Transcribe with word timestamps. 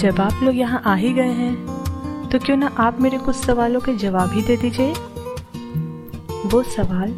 जब 0.00 0.20
आप 0.20 0.42
लोग 0.42 0.56
यहाँ 0.56 0.80
आ 0.86 0.94
ही 0.94 1.12
गए 1.12 1.32
हैं 1.32 2.28
तो 2.28 2.38
क्यों 2.38 2.56
ना 2.56 2.66
आप 2.78 3.00
मेरे 3.00 3.18
कुछ 3.18 3.36
सवालों 3.36 3.80
के 3.80 3.92
जवाब 3.96 4.30
ही 4.32 4.42
दे 4.42 4.56
दीजिए? 4.56 4.92
वो 6.46 6.62
सवाल 6.66 7.12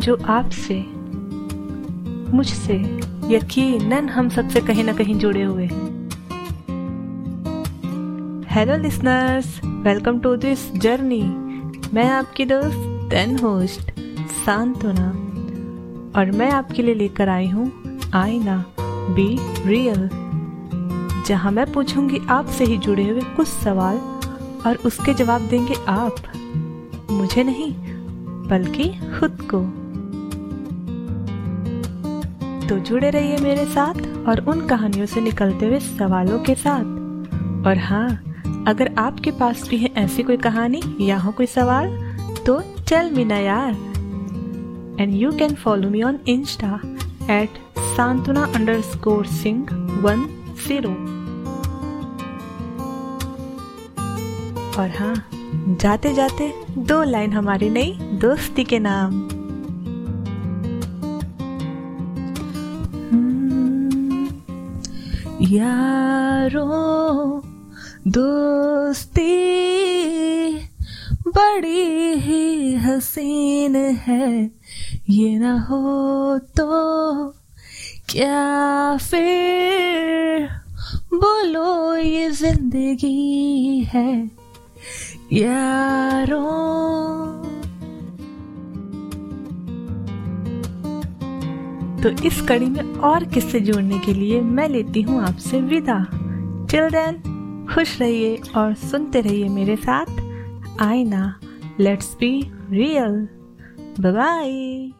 जो 0.00 0.16
आपसे, 0.28 0.74
मुझसे 2.36 2.74
यकीनन 3.34 4.08
हम 4.08 4.28
सबसे 4.28 4.60
कहीं 4.60 4.84
ना 4.84 4.92
कहीं 4.92 5.14
जुड़े 5.18 5.42
हुए 5.42 5.64
हैं। 5.64 6.08
Hello 8.50 8.76
listeners 8.76 9.60
welcome 9.64 10.20
to 10.20 10.34
this 10.36 10.70
journey 10.76 11.22
मैं 11.94 12.08
आपकी 12.10 12.44
दोस्त 12.44 13.10
टेन 13.10 13.38
होस्ट 13.38 13.90
सांत्वना, 14.44 15.08
और 16.20 16.30
मैं 16.30 16.50
आपके 16.52 16.82
लिए 16.82 16.94
लेकर 16.94 17.28
आई 17.28 17.48
हूँ 17.48 17.70
आईना 18.14 18.64
बी 19.10 19.28
रियल 19.68 20.08
जहाँ 21.28 21.50
मैं 21.52 21.72
पूछूँगी 21.72 22.20
आपसे 22.30 22.64
ही 22.64 22.78
जुड़े 22.78 23.08
हुए 23.08 23.20
कुछ 23.36 23.48
सवाल 23.48 23.96
और 24.66 24.78
उसके 24.86 25.14
जवाब 25.14 25.48
देंगे 25.48 25.74
आप। 25.88 26.16
मुझे 27.10 27.42
नहीं, 27.42 27.72
बल्कि 28.48 28.88
खुद 29.18 29.38
को। 29.54 29.60
तो 32.68 32.78
जुड़े 32.78 33.10
रहिए 33.10 33.36
मेरे 33.38 33.64
साथ 33.66 34.28
और 34.28 34.44
उन 34.48 34.66
कहानियों 34.66 35.06
से 35.06 35.20
निकलते 35.20 35.66
हुए 35.66 35.78
सवालों 35.80 36.38
के 36.38 36.54
साथ। 36.54 36.96
और 37.66 37.78
हाँ 37.78 38.08
अगर 38.68 38.94
आपके 38.98 39.30
पास 39.30 39.68
भी 39.68 39.76
है 39.76 39.92
ऐसी 39.96 40.22
कोई 40.22 40.36
कहानी 40.36 40.82
या 41.00 41.18
हो 41.18 41.32
कोई 41.32 41.46
सवाल 41.46 41.88
तो 42.46 42.60
चल 42.88 43.10
मीना 43.10 43.38
यार 43.38 43.72
and 45.00 45.14
you 45.14 45.32
can 45.32 45.54
follow 45.54 45.90
me 45.90 46.02
on 46.02 46.18
Insta 46.28 46.80
at 47.30 47.58
Santvana 47.96 48.44
underscore 48.80 49.26
Singh 49.26 49.62
one 50.02 50.26
zero 50.68 51.17
और 54.78 54.90
हाँ 54.90 55.14
जाते 55.80 56.12
जाते 56.14 56.52
दो 56.88 57.02
लाइन 57.02 57.32
हमारी 57.32 57.68
नई 57.70 57.92
दोस्ती 58.22 58.64
के 58.64 58.78
नाम। 58.78 59.12
हम्म, 63.10 64.28
यारो 65.52 66.66
दोस्ती 68.08 69.26
बड़ी 71.28 72.12
ही 72.20 72.74
हसीन 72.84 73.76
है 74.06 74.50
ये 75.10 75.38
ना 75.38 75.58
हो 75.70 76.38
तो 76.56 76.66
क्या 78.10 78.96
फिर 78.96 80.48
बोलो 81.14 81.96
ये 81.96 82.30
ज़िंदगी 82.30 83.80
है? 83.92 84.08
तो 92.02 92.08
इस 92.26 92.40
कड़ी 92.40 92.66
में 92.66 92.94
और 92.94 93.24
किससे 93.24 93.60
जोड़ने 93.60 93.98
के 93.98 94.14
लिए 94.14 94.40
मैं 94.40 94.68
लेती 94.68 95.02
हूँ 95.02 95.22
आपसे 95.22 95.60
विदा। 95.60 96.06
टिल 96.70 96.88
देन 96.90 97.14
खुश 97.74 98.00
रहिए 98.00 98.40
और 98.56 98.74
सुनते 98.74 99.20
रहिए 99.20 99.48
मेरे 99.48 99.76
साथ। 99.76 100.06
आईना 100.80 101.40
लेट्स 101.80 102.16
बी 102.20 102.50
रियल 102.70 103.28
बाय 104.00 104.92